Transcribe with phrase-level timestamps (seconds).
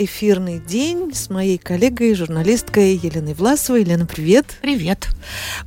[0.00, 3.82] эфирный день с моей коллегой, журналисткой Еленой Власовой.
[3.82, 4.46] Елена, привет.
[4.62, 5.08] Привет.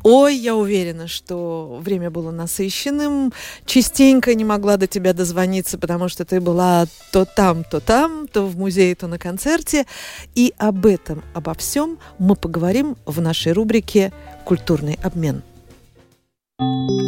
[0.01, 3.31] Ой, я уверена, что время было насыщенным.
[3.67, 8.47] Частенько не могла до тебя дозвониться, потому что ты была то там, то там, то
[8.47, 9.85] в музее, то на концерте.
[10.33, 14.11] И об этом, обо всем мы поговорим в нашей рубрике
[14.45, 15.43] «Культурный обмен».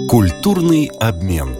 [0.10, 1.56] Культурный обмен.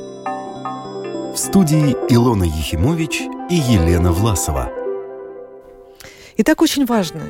[1.34, 4.72] В студии Илона Ехимович и Елена Власова.
[6.38, 7.22] Итак, очень важно,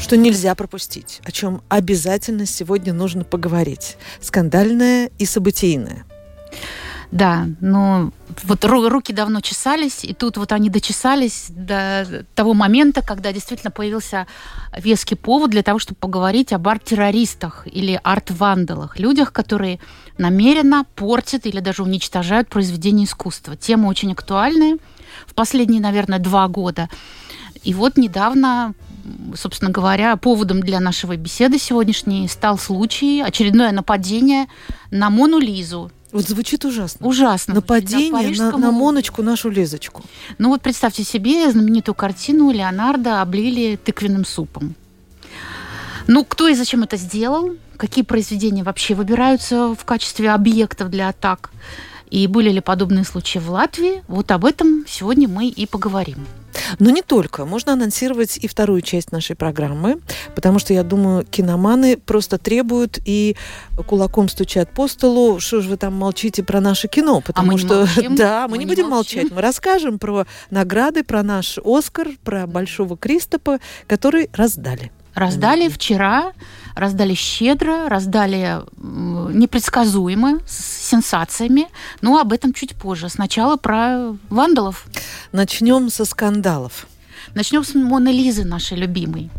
[0.00, 3.98] что нельзя пропустить, о чем обязательно сегодня нужно поговорить.
[4.22, 6.06] Скандальное и событийное.
[7.10, 8.10] Да, но
[8.42, 14.26] вот руки давно чесались, и тут вот они дочесались до того момента, когда действительно появился
[14.76, 19.78] веский повод для того, чтобы поговорить об арт-террористах или арт-вандалах, людях, которые
[20.16, 23.56] намеренно портят или даже уничтожают произведения искусства.
[23.56, 24.78] Тема очень актуальная
[25.26, 26.88] в последние, наверное, два года.
[27.64, 28.74] И вот недавно
[29.34, 34.46] собственно говоря, поводом для нашего беседы сегодняшней стал случай, очередное нападение
[34.90, 37.08] на Мону Лизу, вот звучит ужасно.
[37.08, 37.54] Ужасно.
[37.54, 40.04] Нападение на, на, на Моночку, нашу Лизочку.
[40.38, 44.76] Ну вот представьте себе знаменитую картину Леонардо облили тыквенным супом.
[46.06, 47.56] Ну, кто и зачем это сделал?
[47.76, 51.50] Какие произведения вообще выбираются в качестве объектов для атак?
[52.14, 54.04] И были ли подобные случаи в Латвии?
[54.06, 56.28] Вот об этом сегодня мы и поговорим.
[56.78, 57.44] Но не только.
[57.44, 59.98] Можно анонсировать и вторую часть нашей программы,
[60.36, 63.34] потому что, я думаю, киноманы просто требуют и
[63.88, 67.58] кулаком стучат по столу, что же вы там молчите про наше кино, потому а мы
[67.58, 67.78] что...
[67.80, 68.14] молчим.
[68.24, 69.22] Да, мы, мы не не будем молчим.
[69.22, 69.34] молчать.
[69.34, 74.92] Мы расскажем про награды, про наш Оскар, про Большого Кристопа, который раздали.
[75.14, 76.32] Раздали вчера,
[76.74, 81.66] раздали щедро, раздали непредсказуемо, с сенсациями.
[82.00, 83.08] Но об этом чуть позже.
[83.08, 84.86] Сначала про вандалов.
[85.32, 86.86] Начнем со скандалов.
[87.34, 89.30] Начнем с Моны Лизы, нашей любимой.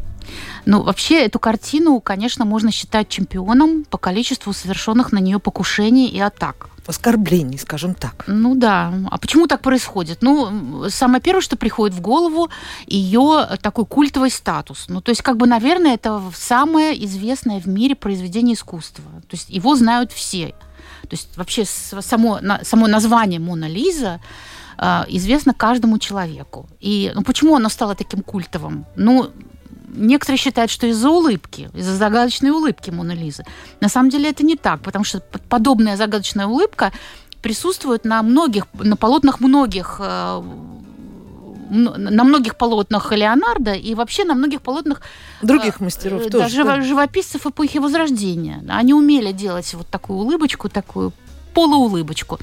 [0.66, 6.20] Ну, вообще, эту картину, конечно, можно считать чемпионом по количеству совершенных на нее покушений и
[6.20, 6.70] атак.
[6.88, 8.26] Оскорблений, скажем так.
[8.28, 8.94] Ну да.
[9.10, 10.20] А почему так происходит?
[10.22, 12.50] Ну, самое первое, что приходит в голову,
[12.86, 14.86] ее такой культовый статус.
[14.88, 19.04] Ну, то есть, как бы, наверное, это самое известное в мире произведение искусства.
[19.28, 20.54] То есть, его знают все.
[21.02, 24.20] То есть, вообще, само, само название Мона Лиза
[25.08, 26.68] известно каждому человеку.
[26.82, 28.86] И ну, почему оно стало таким культовым?
[28.96, 29.32] Ну,
[29.96, 33.46] некоторые считают, что из-за улыбки, из-за загадочной улыбки Моны Лизы.
[33.82, 36.92] На самом деле это не так, потому что подобная загадочная улыбка
[37.42, 40.00] присутствует на многих, на полотнах многих
[41.70, 45.02] на многих полотнах Леонардо и вообще на многих полотнах
[45.42, 46.50] других мастеров да, тоже.
[46.50, 46.82] Жив, да.
[46.82, 48.64] Живописцев эпохи Возрождения.
[48.70, 51.12] Они умели делать вот такую улыбочку, такую
[51.54, 52.40] полуулыбочку.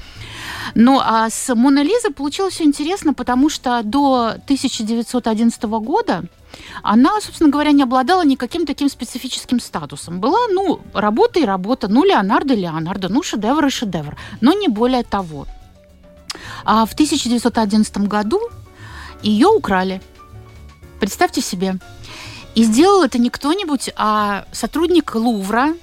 [0.75, 6.23] Ну, а с Мона Лизой получилось все интересно, потому что до 1911 года
[6.81, 10.19] она, собственно говоря, не обладала никаким таким специфическим статусом.
[10.19, 15.03] Была, ну, работа и работа, ну, Леонардо Леонардо, ну, шедевр и шедевр, но не более
[15.03, 15.47] того.
[16.65, 18.39] А в 1911 году
[19.21, 20.01] ее украли.
[20.99, 21.77] Представьте себе.
[22.55, 25.73] И сделал это не кто-нибудь, а сотрудник Лувра,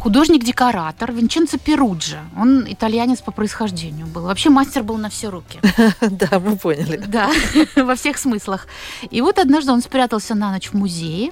[0.00, 2.20] художник-декоратор Винченцо Перуджа.
[2.36, 4.22] Он итальянец по происхождению был.
[4.22, 5.60] Вообще мастер был на все руки.
[6.00, 7.02] Да, мы поняли.
[7.06, 7.30] Да,
[7.76, 8.66] во всех смыслах.
[9.10, 11.30] И вот однажды он спрятался на ночь в музее,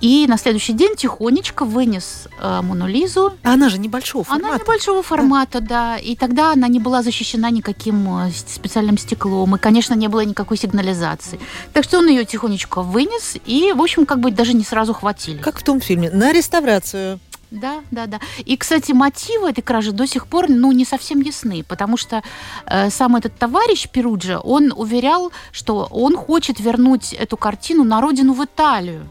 [0.00, 3.32] и на следующий день тихонечко вынес э, Мону Лизу.
[3.42, 4.48] Она же небольшого формата.
[4.48, 5.68] Она небольшого формата, да.
[5.68, 5.96] да.
[5.96, 9.56] И тогда она не была защищена никаким э, специальным стеклом.
[9.56, 11.40] И, конечно, не было никакой сигнализации.
[11.72, 13.36] Так что он ее тихонечко вынес.
[13.46, 15.38] И, в общем, как бы даже не сразу хватили.
[15.38, 16.10] Как в том фильме.
[16.10, 17.18] На реставрацию.
[17.50, 18.20] Да, да, да.
[18.44, 22.22] И, кстати, мотивы этой кражи до сих пор, ну, не совсем ясны, потому что
[22.66, 28.32] э, сам этот товарищ Перуджа, он уверял, что он хочет вернуть эту картину на родину
[28.32, 29.06] в Италию,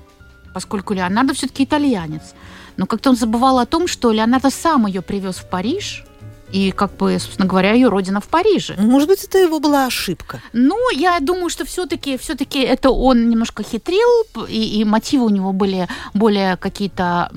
[0.53, 2.33] поскольку Леонардо все-таки итальянец.
[2.77, 6.05] Но как-то он забывал о том, что Леонардо сам ее привез в Париж,
[6.53, 8.75] и, как бы, собственно говоря, ее родина в Париже.
[8.77, 10.39] Может быть, это его была ошибка.
[10.53, 15.51] Ну, я думаю, что все-таки все-таки это он немножко хитрил, и, и мотивы у него
[15.51, 17.31] были более какие-то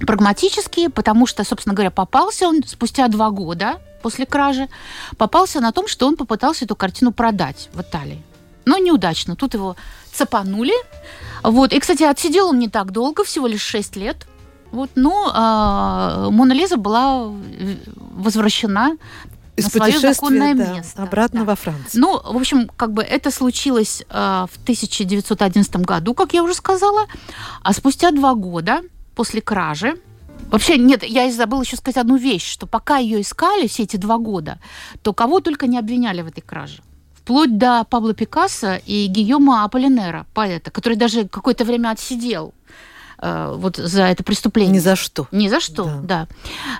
[0.00, 4.68] прагматические, потому что, собственно говоря, попался он спустя два года после кражи,
[5.16, 8.22] попался на том, что он попытался эту картину продать в Италии.
[8.64, 9.36] Но неудачно.
[9.36, 9.76] Тут его
[10.12, 10.74] цапанули.
[11.42, 11.72] Вот.
[11.72, 14.26] И, кстати, отсидел он не так долго, всего лишь 6 лет.
[14.72, 17.32] Вот, но э, Мона Лиза была
[17.96, 18.96] возвращена
[19.56, 21.02] из на свое законное да, место.
[21.02, 21.46] Обратно да.
[21.46, 22.00] во Францию.
[22.00, 27.06] Ну, в общем, как бы это случилось э, в 1911 году, как я уже сказала.
[27.62, 28.82] А спустя два года
[29.16, 29.96] после кражи.
[30.50, 34.18] Вообще, нет, я забыла еще сказать одну вещь, что пока ее искали все эти два
[34.18, 34.60] года,
[35.02, 36.82] то кого только не обвиняли в этой краже.
[37.14, 42.54] вплоть до Пабло Пикассо и Гийома Аполлинера, поэта, который даже какое-то время отсидел
[43.18, 44.74] вот за это преступление.
[44.74, 45.26] Ни за что.
[45.32, 46.26] Ни за что, да.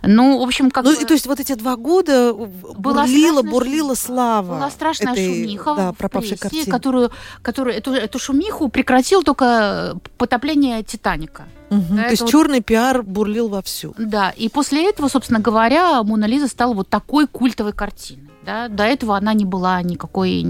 [0.02, 0.08] да.
[0.08, 0.84] Ну, в общем, как...
[0.84, 4.56] Ну, и, то есть вот эти два года была бурлила, бурлила слава.
[4.56, 6.66] Была страшная этой, шумиха да, пропавшей прессе, картины.
[6.66, 7.10] которую,
[7.42, 11.44] которую эту, эту шумиху прекратил только потопление «Титаника».
[11.70, 11.84] Угу.
[11.90, 12.30] Да, То есть вот...
[12.30, 13.94] черный пиар бурлил вовсю.
[13.98, 18.30] Да, и после этого, собственно говоря, Мона Лиза стала вот такой культовой картиной.
[18.44, 18.68] Да?
[18.68, 20.46] До этого она не была никакой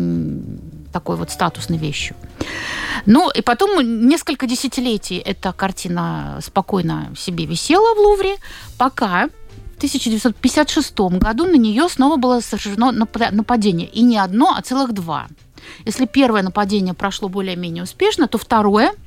[0.92, 2.14] такой вот статусной вещью.
[3.06, 8.36] Ну, и потом несколько десятилетий эта картина спокойно себе висела в Лувре,
[8.78, 9.28] пока
[9.74, 13.88] в 1956 году на нее снова было совершено нападение.
[13.88, 15.26] И не одно, а целых два.
[15.84, 18.92] Если первое нападение прошло более-менее успешно, то второе–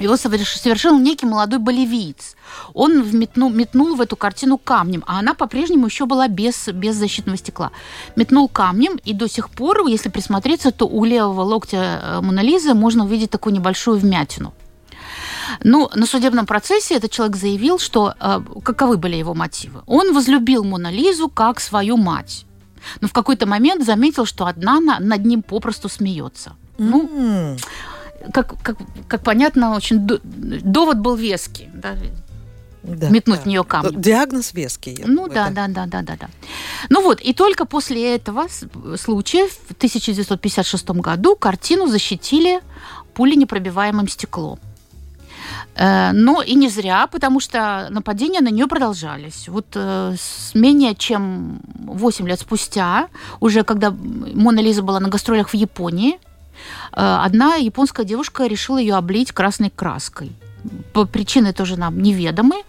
[0.00, 2.36] его совершил некий молодой боливиец.
[2.74, 7.36] Он метнул, метнул в эту картину камнем, а она по-прежнему еще была без, без защитного
[7.36, 7.70] стекла.
[8.16, 13.04] Метнул камнем, и до сих пор, если присмотреться, то у левого локтя э, Монолизы можно
[13.04, 14.52] увидеть такую небольшую вмятину.
[15.62, 19.82] Ну, на судебном процессе этот человек заявил, что э, каковы были его мотивы.
[19.86, 22.46] Он возлюбил Монолизу как свою мать,
[23.00, 26.52] но в какой-то момент заметил, что одна над ним попросту смеется.
[26.78, 27.60] Ну, mm
[28.32, 28.76] как, как,
[29.08, 31.68] как понятно, очень довод был веский.
[31.74, 31.96] Да?
[32.82, 33.42] Да, метнуть да.
[33.42, 34.00] в нее камнем.
[34.00, 35.02] Диагноз веский.
[35.04, 36.28] Ну да, да, да, да, да, да.
[36.88, 38.46] Ну вот, и только после этого
[38.96, 42.60] случая в 1956 году картину защитили
[43.12, 44.58] пуленепробиваемым стеклом.
[45.74, 49.48] Э, но и не зря, потому что нападения на нее продолжались.
[49.48, 50.14] Вот э,
[50.54, 53.08] менее чем 8 лет спустя,
[53.40, 56.18] уже когда Мона Лиза была на гастролях в Японии,
[56.92, 60.32] одна японская девушка решила ее облить красной краской.
[60.92, 62.62] По причины тоже нам неведомы.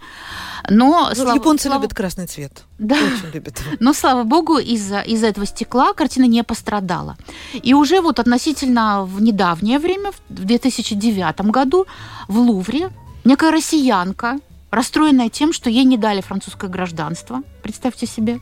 [0.70, 1.82] Но ну, слава, японцы слава...
[1.82, 2.64] любят красный цвет.
[2.78, 2.94] Да.
[2.94, 3.62] Очень любят.
[3.80, 7.16] Но слава богу, из-за из этого стекла картина не пострадала.
[7.52, 11.86] И уже вот относительно в недавнее время, в 2009 году,
[12.28, 12.90] в Лувре
[13.24, 14.38] некая россиянка,
[14.70, 18.40] расстроенная тем, что ей не дали французское гражданство, представьте себе,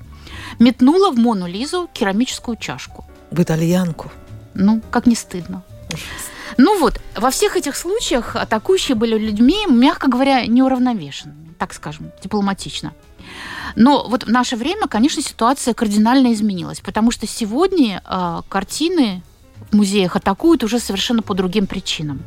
[0.58, 3.04] метнула в Мону Лизу керамическую чашку.
[3.30, 4.10] В итальянку.
[4.60, 5.62] Ну, как не стыдно.
[6.58, 12.92] Ну вот, во всех этих случаях атакующие были людьми, мягко говоря, неуравновешенными, так скажем, дипломатично.
[13.74, 19.22] Но вот в наше время, конечно, ситуация кардинально изменилась, потому что сегодня э, картины
[19.70, 22.20] в музеях атакуют уже совершенно по другим причинам.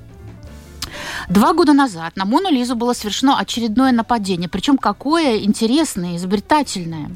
[1.30, 7.12] Два года назад на Мону Лизу было совершено очередное нападение, причем какое интересное, изобретательное.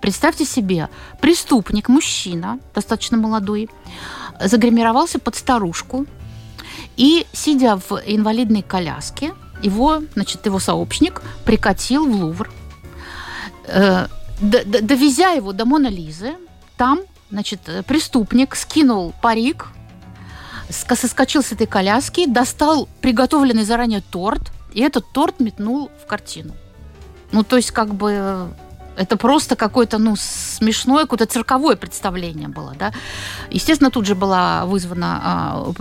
[0.00, 0.88] Представьте себе,
[1.20, 3.68] преступник, мужчина, достаточно молодой,
[4.40, 6.06] загримировался под старушку
[6.96, 12.50] и, сидя в инвалидной коляске, его, значит, его сообщник прикатил в Лувр,
[13.66, 14.06] э,
[14.40, 16.34] довезя его до Мона Лизы,
[16.76, 17.00] там,
[17.30, 19.66] значит, преступник скинул парик,
[20.70, 26.54] соскочил с этой коляски, достал приготовленный заранее торт, и этот торт метнул в картину.
[27.32, 28.48] Ну, то есть, как бы
[28.98, 32.92] это просто какое-то, ну, смешное, какое-то цирковое представление было, да.
[33.50, 35.72] Естественно, тут же была вызвана, а,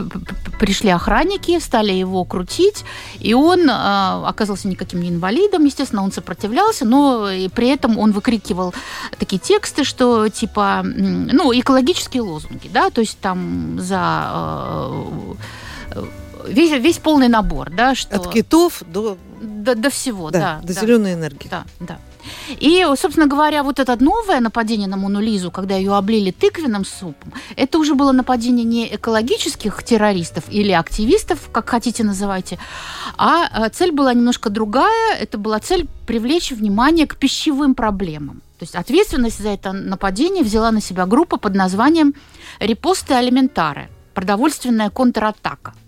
[0.60, 2.86] пришли охранники, стали его крутить,
[3.20, 8.74] и он а, оказался никаким не инвалидом, естественно, он сопротивлялся, но при этом он выкрикивал
[9.18, 15.36] такие тексты, что типа, ну, экологические лозунги, да, то есть там за а,
[16.48, 18.16] весь, весь полный набор, да, что...
[18.16, 19.18] От китов до...
[19.40, 20.40] До, до всего, да.
[20.40, 21.48] да до да, зеленой энергии.
[21.48, 22.00] Да, да.
[22.60, 27.34] И, собственно говоря, вот это новое нападение на Мону Лизу, когда ее облили тыквенным супом,
[27.56, 32.60] это уже было нападение не экологических террористов или активистов, как хотите называйте,
[33.18, 35.16] а э, цель была немножко другая.
[35.20, 38.42] Это была цель привлечь внимание к пищевым проблемам.
[38.60, 42.16] То есть ответственность за это нападение взяла на себя группа под названием
[42.60, 45.74] «Репосты алиментары»– продовольственная контратака–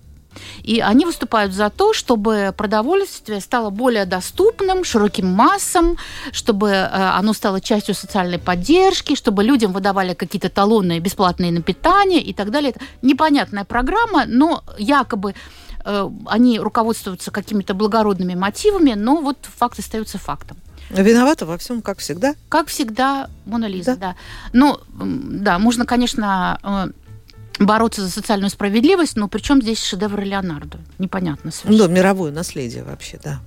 [0.63, 5.97] и они выступают за то, чтобы продовольствие стало более доступным широким массам,
[6.31, 12.21] чтобы э, оно стало частью социальной поддержки, чтобы людям выдавали какие-то талоны бесплатные на питание
[12.21, 12.71] и так далее.
[12.71, 15.35] Это непонятная программа, но якобы
[15.83, 20.57] э, они руководствуются какими-то благородными мотивами, но вот факт остается фактом.
[20.89, 22.33] Виновата во всем, как всегда.
[22.49, 24.09] Как всегда, Мона Лиза, да.
[24.09, 24.15] да.
[24.53, 26.91] Ну, да, можно, конечно, э,
[27.59, 30.79] бороться за социальную справедливость, но причем здесь шедевр Леонардо?
[30.97, 31.87] Непонятно совершенно.
[31.87, 33.41] Да, мировое наследие вообще, да.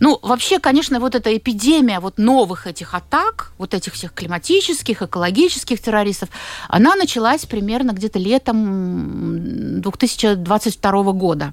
[0.00, 5.80] Ну, вообще, конечно, вот эта эпидемия вот новых этих атак, вот этих всех климатических, экологических
[5.80, 6.28] террористов,
[6.68, 11.52] она началась примерно где-то летом 2022 года.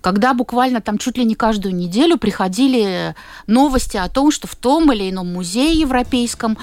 [0.00, 3.14] Когда буквально там чуть ли не каждую неделю приходили
[3.46, 6.58] новости о том, что в том или ином музее европейском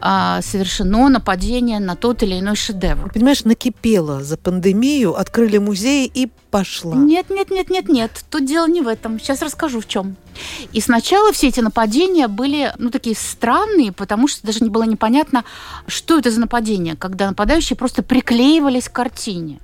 [0.00, 3.10] а, совершено нападение на тот или иной шедевр.
[3.12, 6.94] Понимаешь, накипело за пандемию, открыли музей и пошла.
[6.94, 8.10] Нет, нет, нет, нет, нет.
[8.30, 9.18] Тут дело не в этом.
[9.18, 10.16] Сейчас расскажу в чем.
[10.72, 15.44] И сначала все эти нападения были, ну, такие странные, потому что даже не было непонятно,
[15.86, 19.60] что это за нападение, когда нападающие просто приклеивались к картине.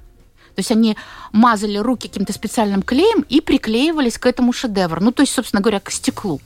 [0.60, 0.94] То есть они
[1.32, 5.00] мазали руки каким-то специальным клеем и приклеивались к этому шедевру.
[5.02, 6.38] Ну, то есть, собственно говоря, к стеклу.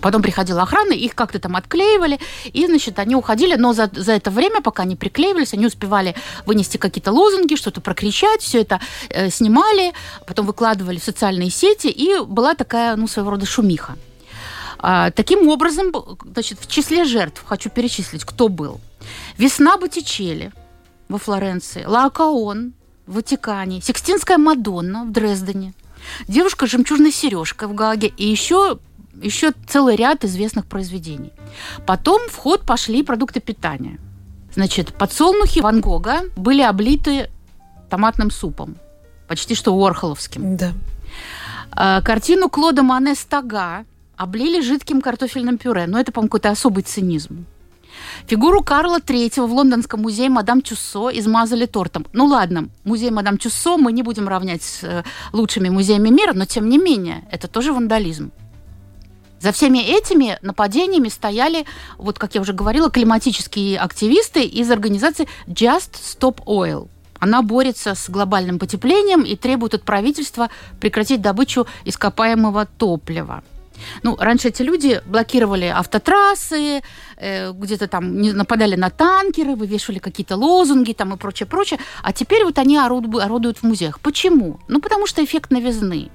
[0.00, 4.30] Потом приходила охрана, их как-то там отклеивали, и, значит, они уходили, но за, за это
[4.30, 6.14] время, пока они приклеивались, они успевали
[6.46, 8.80] вынести какие-то лозунги, что-то прокричать, все это
[9.10, 9.92] э, снимали,
[10.26, 13.96] потом выкладывали в социальные сети, и была такая, ну, своего рода шумиха.
[14.78, 15.92] А, таким образом,
[16.24, 18.80] значит, в числе жертв хочу перечислить, кто был.
[19.36, 20.52] Весна Боттичелли
[21.08, 22.72] во Флоренции, Лаокаон
[23.06, 25.74] в Ватикане, Сикстинская Мадонна в Дрездене,
[26.28, 28.78] девушка с жемчужной сережкой в Гаге и еще
[29.22, 31.32] еще целый ряд известных произведений.
[31.86, 34.00] Потом в ход пошли продукты питания.
[34.54, 37.30] Значит, подсолнухи Ван Гога были облиты
[37.88, 38.76] томатным супом,
[39.28, 40.56] почти что Уорхоловским.
[40.56, 40.72] Да.
[41.70, 43.84] А, картину Клода Мане «Стага»
[44.16, 45.86] облили жидким картофельным пюре.
[45.86, 47.46] Но это, по-моему, какой-то особый цинизм.
[48.26, 52.06] Фигуру Карла III в Лондонском музее Мадам Тюссо измазали тортом.
[52.12, 56.44] Ну ладно, музей Мадам Тюссо мы не будем равнять с э, лучшими музеями мира, но
[56.44, 58.32] тем не менее, это тоже вандализм.
[59.40, 61.66] За всеми этими нападениями стояли,
[61.98, 66.88] вот как я уже говорила, климатические активисты из организации Just Stop Oil.
[67.18, 70.48] Она борется с глобальным потеплением и требует от правительства
[70.80, 73.44] прекратить добычу ископаемого топлива.
[74.02, 76.82] Ну, раньше эти люди блокировали автотрассы,
[77.16, 81.80] э, где-то там нападали на танкеры, вывешивали какие-то лозунги там и прочее, прочее.
[82.02, 84.00] А теперь вот они орудуют, орудуют в музеях.
[84.00, 84.60] Почему?
[84.68, 86.10] Ну, потому что эффект новизны.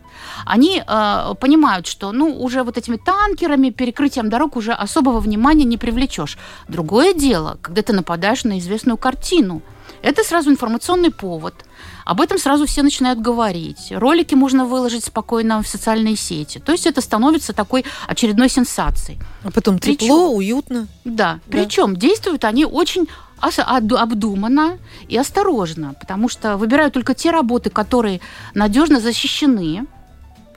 [0.46, 5.78] Они э, понимают, что ну, уже вот этими танкерами, перекрытием дорог уже особого внимания не
[5.78, 6.38] привлечешь.
[6.68, 9.62] Другое дело, когда ты нападаешь на известную картину.
[10.02, 11.54] Это сразу информационный повод–
[12.10, 13.92] об этом сразу все начинают говорить.
[13.92, 16.58] Ролики можно выложить спокойно в социальные сети.
[16.58, 19.20] То есть это становится такой очередной сенсацией.
[19.44, 20.88] А потом тепло, Причем, уютно.
[21.04, 21.14] Да.
[21.14, 21.40] да.
[21.52, 28.22] Причем действуют они очень обдуманно и осторожно, потому что выбирают только те работы, которые
[28.56, 29.86] надежно защищены,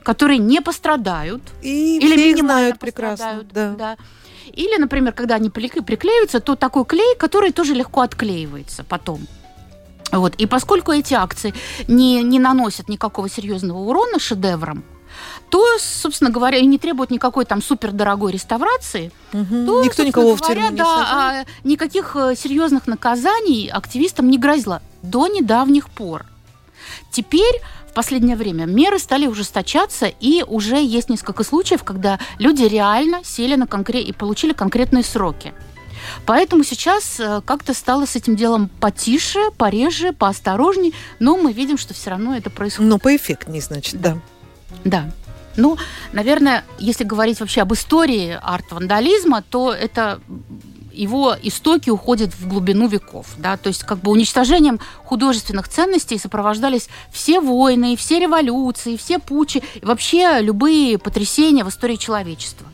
[0.01, 1.43] которые не пострадают.
[1.61, 3.43] И или их знают прекрасно.
[3.53, 3.75] Да.
[3.77, 3.97] Да.
[4.51, 9.27] Или, например, когда они приклеиваются, то такой клей, который тоже легко отклеивается потом.
[10.11, 10.35] Вот.
[10.35, 11.53] И поскольку эти акции
[11.87, 14.83] не, не наносят никакого серьезного урона шедеврам,
[15.49, 19.65] то, собственно говоря, и не требуют никакой там супердорогой реставрации, угу.
[19.65, 24.81] то, Никто никого говоря, в не да, а, никаких э, серьезных наказаний активистам не грозило
[25.03, 26.25] до недавних пор.
[27.11, 27.61] Теперь
[27.93, 33.55] в последнее время меры стали ужесточаться, и уже есть несколько случаев, когда люди реально сели
[33.55, 34.03] на конкрет...
[34.03, 35.53] и получили конкретные сроки.
[36.25, 41.93] Поэтому сейчас э, как-то стало с этим делом потише, пореже, поосторожней, но мы видим, что
[41.93, 42.89] все равно это происходит.
[42.89, 44.17] Но поэффектнее, значит, да.
[44.83, 45.11] Да.
[45.55, 45.77] Ну,
[46.13, 50.19] наверное, если говорить вообще об истории арт-вандализма, то это
[50.93, 53.27] его истоки уходят в глубину веков.
[53.37, 53.57] Да?
[53.57, 59.85] То есть как бы уничтожением художественных ценностей сопровождались все войны, все революции, все пучи, и
[59.85, 62.67] вообще любые потрясения в истории человечества.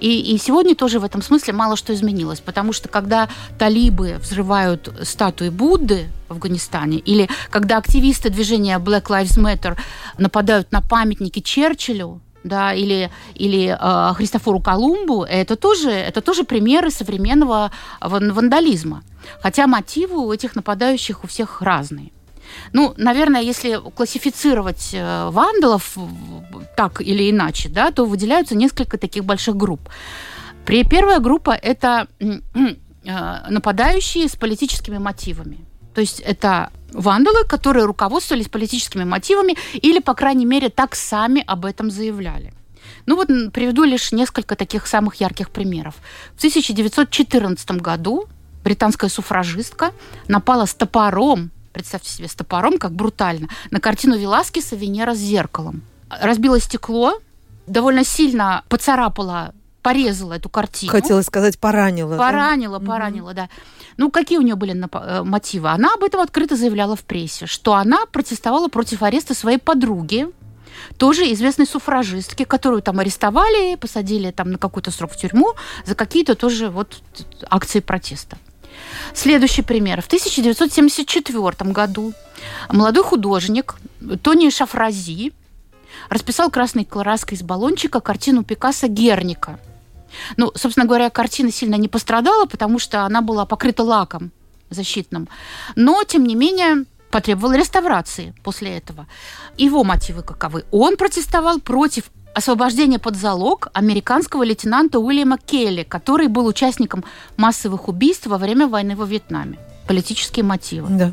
[0.00, 4.92] И, и сегодня тоже в этом смысле мало что изменилось, потому что когда талибы взрывают
[5.02, 9.78] статуи Будды в Афганистане, или когда активисты движения Black Lives Matter
[10.18, 16.90] нападают на памятники Черчиллю, да, или, или э, Христофору Колумбу, это тоже, это тоже примеры
[16.90, 19.02] современного вандализма.
[19.40, 22.10] Хотя мотивы у этих нападающих у всех разные.
[22.72, 25.96] Ну, наверное, если классифицировать э, вандалов
[26.76, 29.80] так или иначе, да, то выделяются несколько таких больших групп.
[30.66, 35.58] При первая группа это э, нападающие с политическими мотивами.
[35.94, 41.64] То есть это вандалы, которые руководствовались политическими мотивами или, по крайней мере, так сами об
[41.64, 42.52] этом заявляли.
[43.06, 45.94] Ну вот приведу лишь несколько таких самых ярких примеров.
[46.34, 48.26] В 1914 году
[48.62, 49.92] британская суфражистка
[50.28, 55.82] напала с топором представьте себе, с топором, как брутально, на картину Веласкеса «Венера с зеркалом».
[56.08, 57.20] Разбило стекло,
[57.66, 59.52] довольно сильно поцарапала
[59.84, 60.90] порезала эту картину.
[60.90, 62.16] Хотела сказать, поранила.
[62.16, 62.86] Поранила, да?
[62.86, 63.36] поранила, угу.
[63.36, 63.48] да.
[63.98, 65.68] Ну, какие у нее были э, мотивы?
[65.68, 70.28] Она об этом открыто заявляла в прессе, что она протестовала против ареста своей подруги,
[70.96, 75.52] тоже известной суфражистки, которую там арестовали, посадили там на какой-то срок в тюрьму
[75.84, 77.02] за какие-то тоже вот
[77.50, 78.38] акции протеста.
[79.12, 80.00] Следующий пример.
[80.00, 82.14] В 1974 году
[82.70, 83.76] молодой художник
[84.22, 85.32] Тони Шафрази
[86.08, 89.60] расписал красной краской из баллончика картину Пикассо «Герника».
[90.36, 94.30] Ну, собственно говоря, картина сильно не пострадала, потому что она была покрыта лаком
[94.70, 95.28] защитным.
[95.76, 99.06] Но, тем не менее, потребовал реставрации после этого.
[99.56, 100.64] Его мотивы каковы?
[100.70, 107.04] Он протестовал против освобождения под залог американского лейтенанта Уильяма Келли, который был участником
[107.36, 109.58] массовых убийств во время войны во Вьетнаме.
[109.86, 110.88] Политические мотивы.
[110.90, 111.12] Да.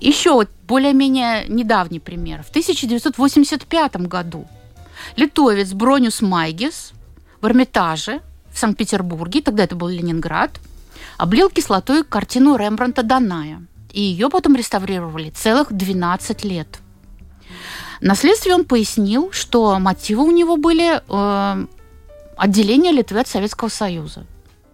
[0.00, 2.42] Еще вот более-менее недавний пример.
[2.42, 4.48] В 1985 году
[5.16, 6.92] литовец Бронюс Майгес
[7.42, 8.20] в Эрмитаже
[8.52, 10.60] в Санкт-Петербурге, тогда это был Ленинград,
[11.18, 13.62] облил кислотой картину Рембранта Даная.
[13.92, 16.78] И ее потом реставрировали целых 12 лет.
[18.00, 21.66] На следствии он пояснил, что мотивы у него были э,
[22.36, 24.24] отделение Литвы от Советского Союза.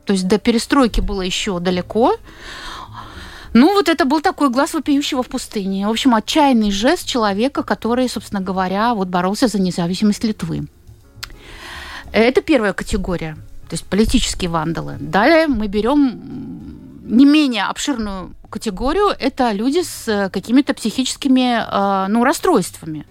[0.05, 2.17] То есть до перестройки было еще далеко,
[3.55, 5.87] ну, вот это был такой глаз вопиющего в пустыне.
[5.87, 10.69] В общем, отчаянный жест человека, который, собственно говоря, вот боролся за независимость Литвы.
[12.13, 13.35] Это первая категория,
[13.69, 14.97] то есть политические вандалы.
[15.01, 16.69] Далее мы берем
[17.05, 19.15] не менее обширную категорию.
[19.19, 23.07] Это люди с какими-то психическими э, ну, расстройствами.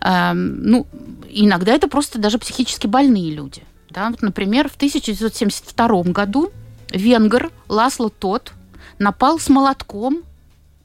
[0.00, 0.86] Эм, ну,
[1.28, 3.62] иногда это просто даже психически больные люди.
[3.90, 4.10] Да?
[4.10, 6.52] Вот, например, в 1972 году
[6.90, 8.52] венгер Ласло Тот
[8.98, 10.22] напал с молотком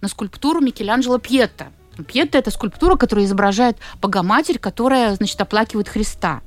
[0.01, 1.67] на скульптуру Микеланджело Пьетта.
[2.07, 6.41] Пьетта– это скульптура, которая изображает Богоматерь, которая, значит, оплакивает Христа.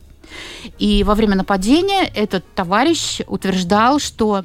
[0.78, 4.44] И во время нападения этот товарищ утверждал, что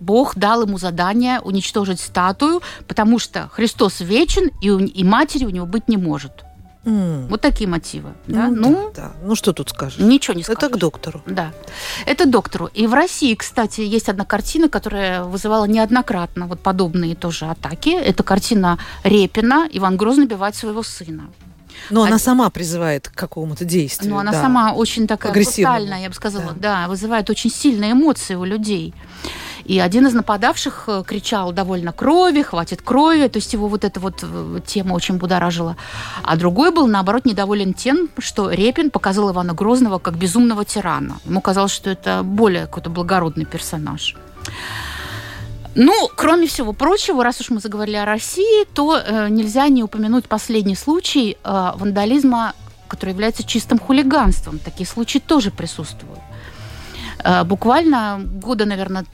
[0.00, 5.66] Бог дал ему задание уничтожить статую, потому что Христос вечен, и, и матери у него
[5.66, 6.32] быть не может.
[6.84, 7.28] Mm.
[7.28, 8.10] Вот такие мотивы.
[8.26, 8.48] Да?
[8.48, 9.12] Ну, ну, да, да.
[9.22, 10.00] ну что тут скажешь?
[10.00, 10.62] Ничего не скажешь.
[10.64, 11.22] Это к доктору.
[11.26, 11.52] Да,
[12.06, 12.66] это доктору.
[12.74, 17.90] И в России, кстати, есть одна картина, которая вызывала неоднократно вот подобные тоже атаки.
[17.90, 21.30] Это картина Репина «Иван Грозный убивает своего сына».
[21.90, 22.06] Но а...
[22.06, 24.10] она сама призывает к какому-то действию.
[24.12, 24.42] Ну, она да.
[24.42, 26.82] сама очень такая брутальная, я бы сказала, да.
[26.82, 28.94] да, вызывает очень сильные эмоции у людей.
[29.64, 34.00] И один из нападавших э, кричал довольно крови, хватит крови, то есть его вот эта
[34.00, 35.76] вот э, тема очень будоражила.
[36.22, 41.18] А другой был, наоборот, недоволен тем, что Репин показал Ивана Грозного как безумного тирана.
[41.24, 44.16] Ему казалось, что это более какой-то благородный персонаж.
[45.74, 50.28] Ну, кроме всего прочего, раз уж мы заговорили о России, то э, нельзя не упомянуть
[50.28, 52.52] последний случай э, вандализма,
[52.88, 54.58] который является чистым хулиганством.
[54.58, 56.20] Такие случаи тоже присутствуют.
[57.24, 59.06] Э, буквально года, наверное,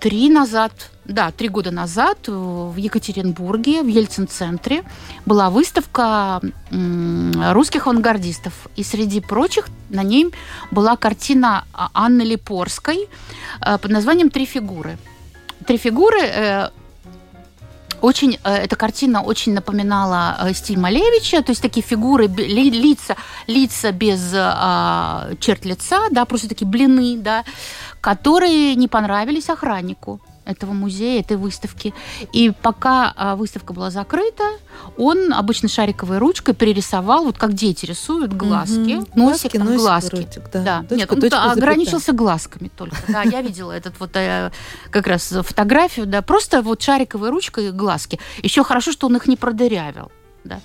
[0.00, 0.72] три назад,
[1.06, 4.82] да, три года назад в Екатеринбурге, в Ельцин-центре,
[5.24, 8.52] была выставка русских авангардистов.
[8.76, 10.30] И среди прочих на ней
[10.70, 13.08] была картина Анны Липорской
[13.64, 14.98] э, под названием «Три фигуры».
[15.66, 16.68] «Три фигуры» э,
[18.00, 24.32] очень, э, эта картина очень напоминала стиль Малевича, то есть такие фигуры, лица, лица без
[24.34, 27.44] а, черт лица, да, просто такие блины, да,
[28.00, 31.94] которые не понравились охраннику этого музея, этой выставки.
[32.32, 34.44] И пока а, выставка была закрыта,
[34.96, 39.06] он обычно шариковой ручкой перерисовал, вот как дети рисуют, глазки, угу.
[39.14, 40.16] носик, глазки, там, глазки.
[40.16, 40.62] Ротик, да.
[40.62, 40.80] да.
[40.80, 42.16] Точка, Нет, он точка, ограничился запятая.
[42.16, 42.96] глазками только.
[43.08, 44.50] Да, я видела этот вот э,
[44.90, 48.18] как раз фотографию, да, просто вот шариковой ручкой глазки.
[48.42, 50.10] Еще хорошо, что он их не продырявил.
[50.44, 50.60] Да.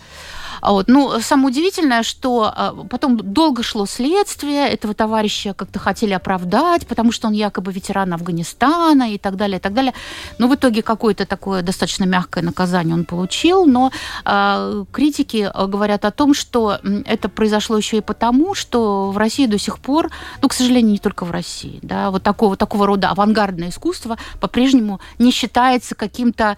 [0.62, 0.88] А вот.
[0.88, 7.12] Ну, самое удивительное, что а, потом долго шло следствие, этого товарища как-то хотели оправдать, потому
[7.12, 9.93] что он якобы ветеран Афганистана и так далее, и так далее.
[10.39, 13.91] Но в итоге какое-то такое достаточно мягкое наказание он получил, но
[14.26, 19.58] э, критики говорят о том, что это произошло еще и потому, что в России до
[19.58, 20.10] сих пор,
[20.41, 25.00] ну, к сожалению, не только в России, да, вот такого, такого рода авангардное искусство по-прежнему
[25.20, 26.58] не считается каким-то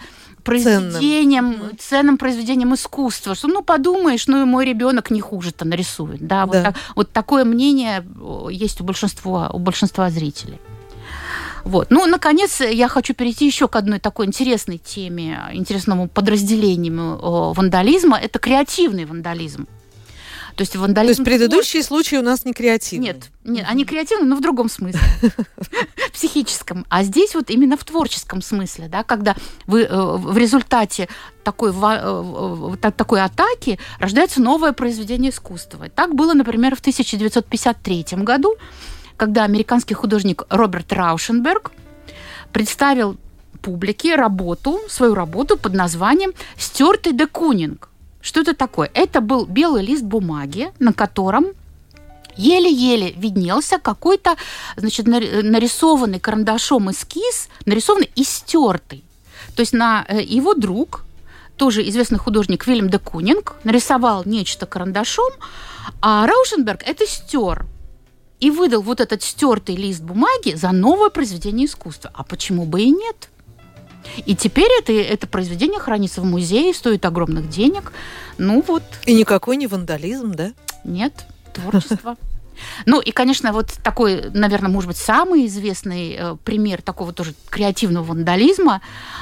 [0.49, 1.77] произведением, ценным.
[1.77, 3.35] ценным произведением искусства.
[3.35, 6.25] Что, ну, подумаешь, ну, и мой ребенок не хуже-то нарисует.
[6.25, 6.63] Да, вот, да.
[6.63, 8.05] Так, вот такое мнение
[8.51, 10.59] есть у большинства, у большинства зрителей.
[11.65, 11.91] Вот.
[11.91, 17.17] Ну, наконец, я хочу перейти еще к одной такой интересной теме, интересному подразделению
[17.53, 18.17] вандализма.
[18.17, 19.67] Это креативный вандализм.
[20.59, 21.23] То есть вандализм...
[21.23, 23.13] То есть предыдущие случаи у нас не креативные?
[23.13, 24.99] Нет, нет, они креативны, но в другом смысле.
[26.11, 26.85] Психическом.
[26.89, 31.07] А здесь вот именно в творческом смысле, да, когда вы э, в результате
[31.45, 35.87] такой, э, такой атаки рождается новое произведение искусства.
[35.87, 38.55] Так было, например, в 1953 году,
[39.15, 41.71] когда американский художник Роберт Раушенберг
[42.51, 43.15] представил
[43.61, 47.89] публике работу, свою работу под названием «Стертый де Кунинг».
[48.21, 48.89] Что это такое?
[48.93, 51.47] Это был белый лист бумаги, на котором
[52.35, 54.35] еле-еле виднелся какой-то,
[54.77, 59.03] значит, нарисованный карандашом эскиз, нарисованный и стертый.
[59.55, 61.03] То есть на э, его друг
[61.57, 65.31] тоже известный художник Вильям де Кунинг, нарисовал нечто карандашом,
[66.01, 67.65] а Раушенберг это стер
[68.39, 72.11] и выдал вот этот стертый лист бумаги за новое произведение искусства.
[72.13, 73.29] А почему бы и нет?
[74.25, 77.91] И теперь это, это произведение хранится в музее, стоит огромных денег.
[78.37, 78.83] Ну вот.
[79.05, 80.51] И никакой не вандализм, да?
[80.83, 82.15] Нет, творчество.
[82.85, 88.03] Ну и, конечно, вот такой, наверное, может быть, самый известный э, пример такого тоже креативного
[88.03, 88.81] вандализма,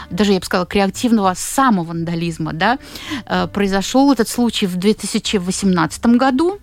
[0.10, 2.80] даже, я бы сказала, креативного самовандализма, да,
[3.26, 6.60] э, произошел этот случай в 2018 году,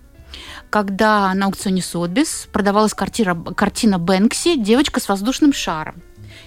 [0.70, 6.02] когда на аукционе Сотбис продавалась картина, картина Бэнкси «Девочка с воздушным шаром».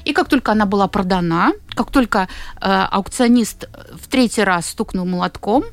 [0.07, 2.29] И как только она была продана, как только
[2.61, 5.65] э, аукционист в третий раз стукнул молотком,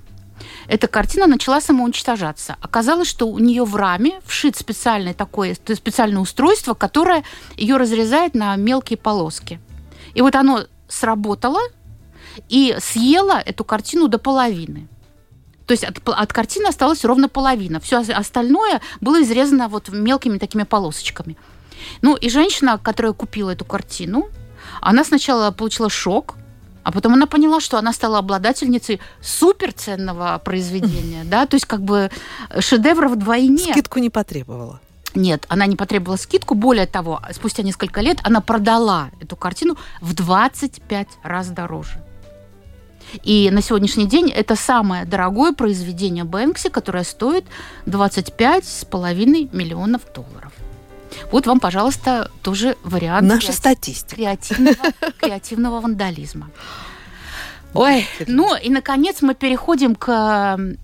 [0.66, 2.56] эта картина начала самоуничтожаться.
[2.60, 7.22] Оказалось, что у нее в раме вшит специальное такое специальное устройство, которое
[7.56, 9.60] ее разрезает на мелкие полоски.
[10.14, 11.60] И вот оно сработало
[12.48, 14.88] и съело эту картину до половины.
[15.66, 17.78] То есть от, от картины осталась ровно половина.
[17.78, 21.36] Все остальное было изрезано вот мелкими такими полосочками.
[22.02, 24.28] Ну, и женщина, которая купила эту картину,
[24.80, 26.34] она сначала получила шок,
[26.82, 32.10] а потом она поняла, что она стала обладательницей суперценного произведения, да, то есть как бы
[32.58, 33.72] шедевра вдвойне.
[33.72, 34.80] Скидку не потребовала.
[35.14, 36.54] Нет, она не потребовала скидку.
[36.54, 42.02] Более того, спустя несколько лет она продала эту картину в 25 раз дороже.
[43.22, 47.44] И на сегодняшний день это самое дорогое произведение Бэнкси, которое стоит
[47.86, 50.52] 25,5 миллионов долларов.
[51.30, 53.56] Вот вам, пожалуйста, тоже вариант Наша креатив...
[53.56, 54.16] статистика.
[54.16, 54.76] Креативного,
[55.20, 56.50] креативного вандализма.
[57.74, 60.10] Ой, ну и наконец мы переходим к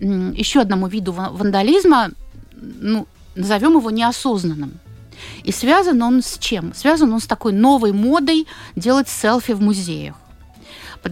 [0.00, 2.10] еще одному виду вандализма,
[2.52, 4.80] ну, назовем его неосознанным.
[5.44, 6.74] И связан он с чем?
[6.74, 10.16] Связан он с такой новой модой делать селфи в музеях.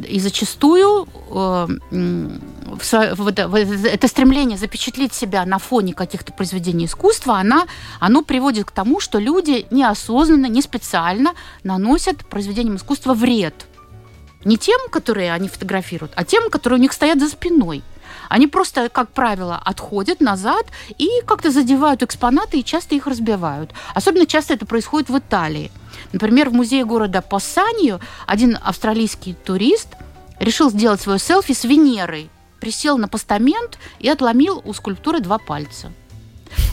[0.07, 1.68] И зачастую э,
[3.92, 7.66] это стремление запечатлеть себя на фоне каких-то произведений искусства, она,
[7.98, 11.33] оно приводит к тому, что люди неосознанно, не специально
[11.64, 13.66] наносят произведениям искусства вред.
[14.44, 17.83] Не тем, которые они фотографируют, а тем, которые у них стоят за спиной.
[18.29, 20.66] Они просто, как правило, отходят назад
[20.98, 23.72] и как-то задевают экспонаты и часто их разбивают.
[23.94, 25.70] Особенно часто это происходит в Италии.
[26.12, 29.88] Например, в музее города Поссанью один австралийский турист
[30.40, 32.31] решил сделать свое селфи с Венерой.
[32.61, 35.92] Присел на постамент и отломил у скульптуры два пальца.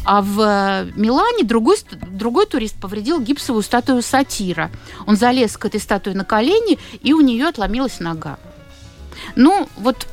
[0.06, 1.78] А в э, Милане другой,
[2.10, 4.72] другой турист повредил гипсовую статую сатира.
[5.06, 8.38] Он залез к этой статуе на колени, и у нее отломилась нога.
[9.36, 10.08] Ну, вот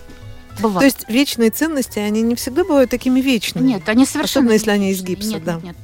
[0.60, 0.80] Бывает.
[0.80, 3.66] То есть вечные ценности, они не всегда бывают такими вечными.
[3.66, 4.46] Нет, они совершенно...
[4.46, 5.54] Особенно, если они из гипса, нет, да.
[5.54, 5.76] Нет, нет.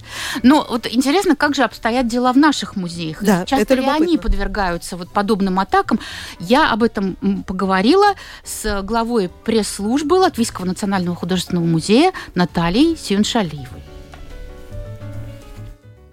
[0.43, 3.23] Но вот интересно, как же обстоят дела в наших музеях?
[3.23, 4.07] Да, Часто это ли любопытно.
[4.07, 5.99] они подвергаются вот подобным атакам?
[6.39, 13.83] Я об этом поговорила с главой пресс-службы Латвийского национального художественного музея Натальей Сюншалиевой.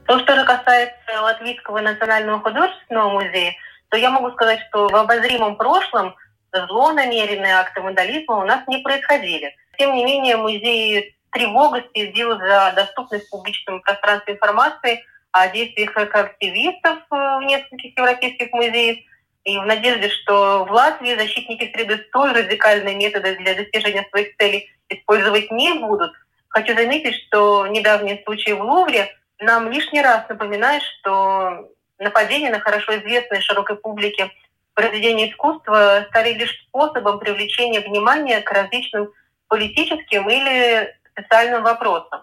[0.05, 3.53] То, что же касается Латвийского национального художественного музея,
[3.89, 6.15] то я могу сказать, что в обозримом прошлом–
[6.67, 9.55] злонамеренные акты вандализма у нас не происходили.
[9.77, 16.99] Тем не менее, музей тревога следил за доступность в публичном пространстве информации о действиях экоактивистов
[17.11, 18.97] э, в нескольких европейских музеях,
[19.43, 24.69] и в надежде, что в Латвии защитники среды столь радикальные методы для достижения своих целей
[24.89, 26.11] использовать не будут.
[26.47, 32.97] Хочу заметить, что недавние случаи в Лувре нам лишний раз напоминают, что нападения на хорошо
[32.97, 34.31] известные широкой публике
[34.75, 39.11] произведения искусства стали лишь способом привлечения внимания к различным
[39.47, 42.21] политическим или социальным вопросам.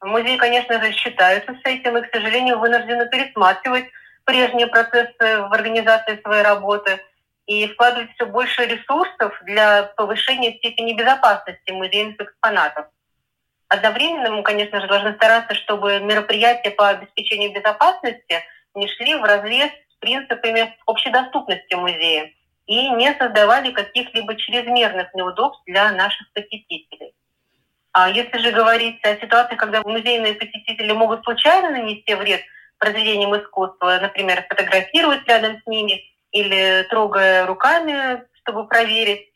[0.00, 3.86] Музеи, конечно же, считаются с этим и, к сожалению, вынуждены пересматривать
[4.24, 7.00] прежние процессы в организации своей работы
[7.46, 12.86] и вкладывать все больше ресурсов для повышения степени безопасности музейных экспонатов.
[13.68, 18.42] Одновременно мы, конечно же, должны стараться, чтобы мероприятия по обеспечению безопасности
[18.74, 19.70] не шли в разрез
[20.02, 22.30] принципами общедоступности музея
[22.66, 27.14] и не создавали каких-либо чрезмерных неудобств для наших посетителей.
[27.92, 32.42] А если же говорить о ситуации, когда музейные посетители могут случайно нанести вред
[32.78, 39.28] произведениям искусства, например, фотографировать рядом с ними или трогая руками, чтобы проверить,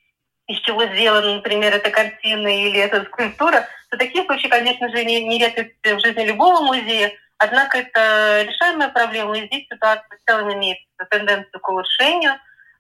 [0.49, 5.25] из чего сделана, например, эта картина или эта скульптура, то такие случаи, конечно же, не,
[5.25, 10.53] не редкость в жизни любого музея, Однако это решаемая проблема, и здесь ситуация в целом
[10.55, 10.79] имеет
[11.11, 12.33] тенденцию к улучшению.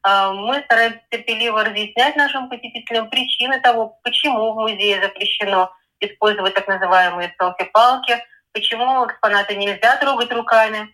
[0.03, 6.69] А, мы стараемся терпеливо разъяснять нашим посетителям причины того, почему в музее запрещено использовать так
[6.69, 10.88] называемые селфи-палки, почему экспонаты нельзя трогать руками.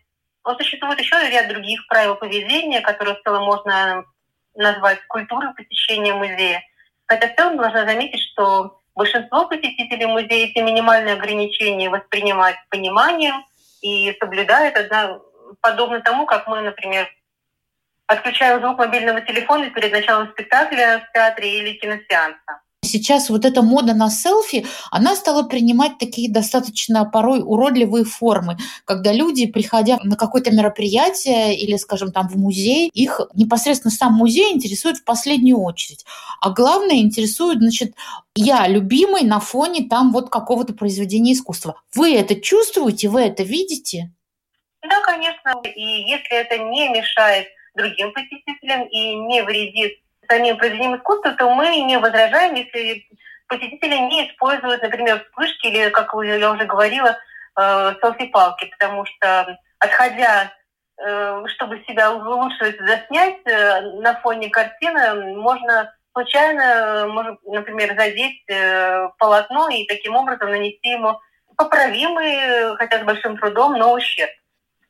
[0.44, 4.04] Но существует еще ряд других правил поведения, которые в целом можно
[4.54, 6.62] назвать культурой посещения музея.
[7.06, 13.44] Хотя в целом должна заметить, что большинство посетителей музея эти минимальные ограничения воспринимают с пониманием
[13.82, 15.20] и соблюдают, одна,
[15.60, 17.08] подобно тому, как мы, например,
[18.06, 22.62] отключаем звук мобильного телефона перед началом спектакля в театре или киносеанса.
[22.92, 29.14] Сейчас вот эта мода на селфи, она стала принимать такие достаточно порой уродливые формы, когда
[29.14, 34.98] люди, приходя на какое-то мероприятие или, скажем, там в музей, их непосредственно сам музей интересует
[34.98, 36.04] в последнюю очередь.
[36.42, 37.94] А главное, интересует, значит,
[38.34, 41.80] я любимый на фоне там вот какого-то произведения искусства.
[41.94, 44.12] Вы это чувствуете, вы это видите?
[44.82, 45.54] Да, конечно.
[45.64, 50.01] И если это не мешает другим посетителям и не вредит
[50.32, 53.06] самим произведением искусства, то мы не возражаем, если
[53.46, 57.18] посетители не используют, например, вспышки или, как я уже говорила,
[57.56, 60.52] э, селфи-палки, потому что, отходя,
[60.96, 68.44] э, чтобы себя улучшить, заснять э, на фоне картины, можно случайно, может, например, задеть
[69.18, 71.18] полотно и таким образом нанести ему
[71.56, 74.30] поправимый, хотя с большим трудом, но ущерб.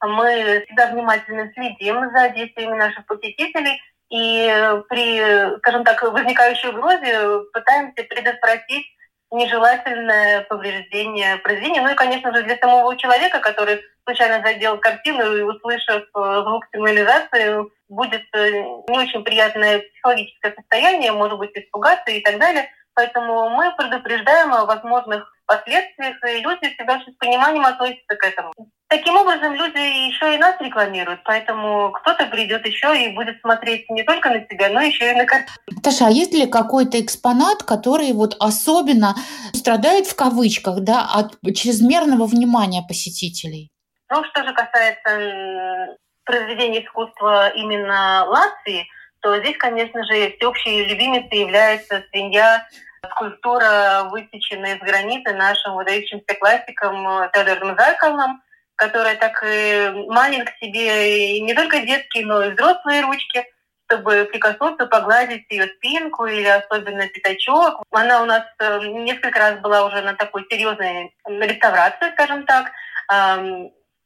[0.00, 3.80] Мы всегда внимательно следим за действиями наших посетителей–
[4.12, 8.86] и при, скажем так, возникающей угрозе пытаемся предотвратить
[9.30, 11.80] нежелательное повреждение произведения.
[11.80, 16.64] Ну и, конечно же, для самого человека, который случайно задел картину и, услышав э, звук
[16.70, 18.50] сигнализации, будет э,
[18.88, 22.68] не очень приятное психологическое состояние, может быть, испугаться и так далее.
[22.94, 28.52] Поэтому мы предупреждаем о возможных последствиях, и люди всегда с пониманием относятся к этому.
[28.88, 29.78] Таким образом, люди
[30.08, 34.68] еще и нас рекламируют, поэтому кто-то придет еще и будет смотреть не только на себя,
[34.68, 35.56] но еще и на картину.
[35.82, 39.14] Таша, а есть ли какой-то экспонат, который вот особенно
[39.54, 43.70] страдает в кавычках да, от чрезмерного внимания посетителей?
[44.10, 48.86] Ну, что же касается произведений искусства именно Латвии,
[49.22, 52.66] то здесь, конечно же, всеобщей любимицей является свинья
[53.12, 58.42] скульптура, высеченная из гранита нашим выдающимся классиком Теодором Зайкалом,
[58.74, 63.44] которая так и манит к себе и не только детские, но и взрослые ручки,
[63.86, 67.82] чтобы прикоснуться, погладить ее спинку или особенно пятачок.
[67.90, 72.72] Она у нас э, несколько раз была уже на такой серьезной реставрации, скажем так.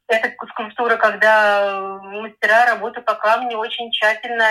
[0.09, 4.45] Эта скульптура, когда мастера работы по камню очень тщательно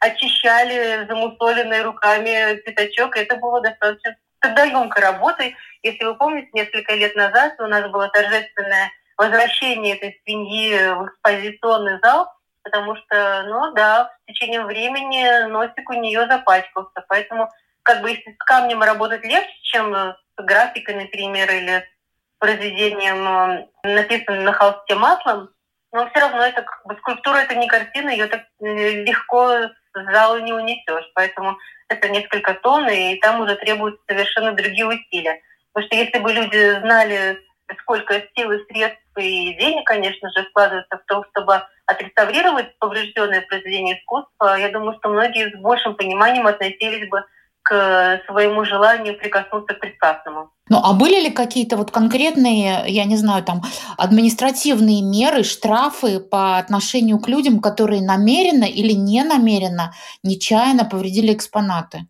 [0.00, 3.16] очищали замусоленные руками пятачок.
[3.16, 5.56] Это было достаточно трудоемкой работой.
[5.82, 11.98] Если вы помните, несколько лет назад у нас было торжественное возвращение этой свиньи в экспозиционный
[12.00, 12.30] зал,
[12.62, 17.04] потому что, ну да, с течением времени носик у нее запачкался.
[17.08, 17.50] Поэтому
[17.82, 23.94] как бы если с камнем работать легче, чем с графикой, например, или с произведением, э,
[23.94, 25.50] написанным на холсте маслом,
[25.92, 29.70] но все равно это как бы скульптура, это не картина, ее так э, легко
[30.04, 31.10] зала не унесешь.
[31.14, 31.56] Поэтому
[31.88, 35.40] это несколько тонн, и там уже требуются совершенно другие усилия.
[35.72, 37.38] Потому что если бы люди знали,
[37.80, 43.98] сколько сил и средств и денег, конечно же, вкладывается в то, чтобы отреставрировать поврежденное произведение
[43.98, 47.24] искусства, я думаю, что многие с большим пониманием относились бы
[47.68, 50.50] своему желанию прикоснуться к прекрасному.
[50.68, 53.62] Ну, а были ли какие-то вот конкретные, я не знаю, там,
[53.96, 59.92] административные меры, штрафы по отношению к людям, которые намеренно или не намеренно,
[60.24, 62.06] нечаянно повредили экспонаты?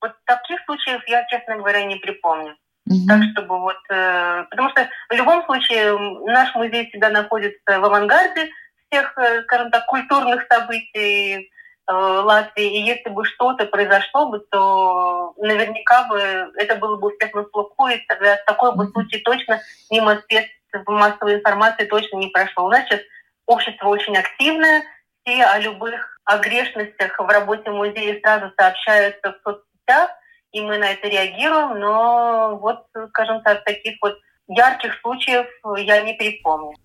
[0.00, 2.56] Вот таких случаев я, честно говоря, не припомню.
[2.86, 3.06] Угу.
[3.06, 3.78] Так, чтобы вот...
[3.90, 5.96] Э, потому что в любом случае
[6.26, 8.48] наш музей всегда находится в авангарде
[8.88, 11.59] всех, э, скажем так, культурных событий, Э,
[11.92, 16.18] Латвии, и если бы что-то произошло бы, то наверняка бы
[16.56, 20.54] это было бы успешно слуху, и тогда такой бы случай точно мимо средств
[20.86, 22.66] массовой информации точно не прошел.
[22.66, 23.00] У нас сейчас
[23.46, 24.84] общество очень активное,
[25.24, 30.10] все о любых огрешностях в работе музея сразу сообщаются в соцсетях,
[30.52, 35.46] и мы на это реагируем, но вот, скажем так, таких вот ярких случаев
[35.78, 36.76] я не припомню.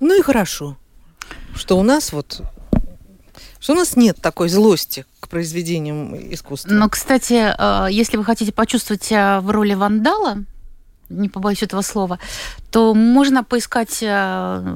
[0.00, 0.76] Ну и хорошо,
[1.54, 2.42] что у нас вот
[3.58, 6.72] что у нас нет такой злости к произведениям искусства.
[6.72, 10.44] Но, кстати, э, если вы хотите почувствовать себя в роли вандала,
[11.08, 12.18] не побоюсь этого слова,
[12.70, 14.06] то можно поискать э,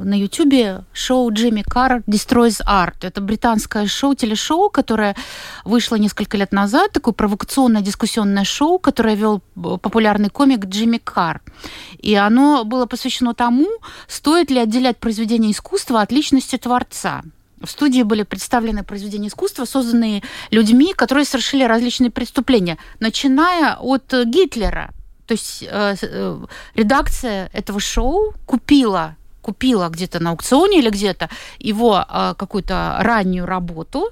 [0.04, 2.96] на Ютубе шоу Джимми Карр «Destroys Art».
[3.02, 5.16] Это британское шоу, телешоу, которое
[5.64, 11.42] вышло несколько лет назад, такое провокационное дискуссионное шоу, которое вел популярный комик Джимми Карр.
[11.98, 13.68] И оно было посвящено тому,
[14.06, 17.22] стоит ли отделять произведение искусства от личности творца.
[17.60, 24.90] В студии были представлены произведения искусства, созданные людьми, которые совершили различные преступления, начиная от Гитлера.
[25.26, 26.44] То есть э, э,
[26.74, 34.10] редакция этого шоу купила купила где-то на аукционе или где-то его э, какую-то раннюю работу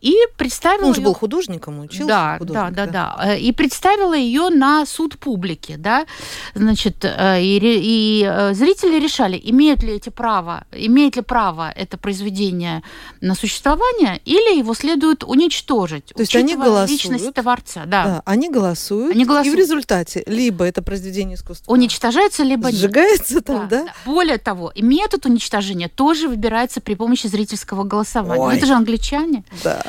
[0.00, 3.32] и представила Он же её- был художником, учился да, художник, да, да, да.
[3.34, 6.06] Э, И представила ее на суд публики, да.
[6.54, 11.96] Значит, э, и, и, э, зрители решали, имеют ли эти право, имеет ли право это
[11.98, 12.82] произведение
[13.20, 16.06] на существование, или его следует уничтожить.
[16.14, 16.90] То есть они голосуют?
[16.90, 18.04] личность творца, да.
[18.04, 19.58] Да, они голосуют, Они и в голосуют.
[19.58, 22.76] результате либо это произведение искусства Уничтожается либо нет.
[22.76, 23.86] сжигается там, да?
[24.04, 28.40] Более того, метод уничтожения тоже выбирается при помощи зрительского голосования.
[28.42, 28.56] Ну, Ой.
[28.56, 29.44] это же англичане.
[29.64, 29.82] Да.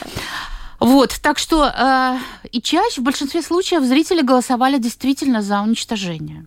[0.79, 2.17] Вот, так что э,
[2.51, 6.45] и чаще, в большинстве случаев, зрители голосовали действительно за уничтожение.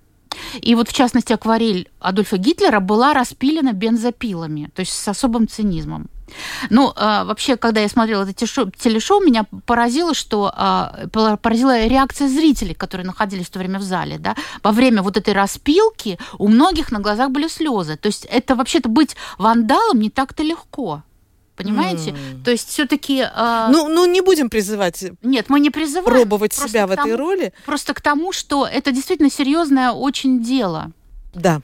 [0.60, 6.08] И вот, в частности, акварель Адольфа Гитлера была распилена бензопилами, то есть с особым цинизмом.
[6.70, 11.86] Ну, э, вообще, когда я смотрела это тешо- телешоу, меня поразило, что э, пора- поразила
[11.86, 14.34] реакция зрителей, которые находились в то время в зале, да.
[14.62, 17.96] Во время вот этой распилки у многих на глазах были слезы.
[17.96, 21.02] То есть это вообще-то быть вандалом не так-то легко.
[21.56, 22.10] Понимаете?
[22.10, 22.42] М.
[22.44, 23.26] То есть все-таки...
[23.70, 26.04] Ну, ну, не будем призывать нет, мы не призываем.
[26.06, 27.52] пробовать себя в тому- этой роли.
[27.66, 30.92] Просто к тому, что это действительно серьезное очень дело.
[31.34, 31.60] Да.